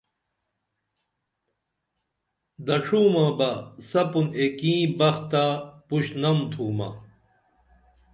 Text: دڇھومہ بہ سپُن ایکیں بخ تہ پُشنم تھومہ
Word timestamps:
دڇھومہ 2.65 3.25
بہ 3.37 3.49
سپُن 3.89 4.27
ایکیں 4.37 4.83
بخ 4.97 5.15
تہ 5.31 5.43
پُشنم 5.87 6.37
تھومہ 6.51 6.89